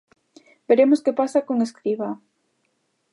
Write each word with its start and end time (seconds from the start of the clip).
Veremos 0.69 0.99
que 1.05 1.17
pasa 1.19 1.45
con 1.47 1.57
Escribá. 1.67 2.09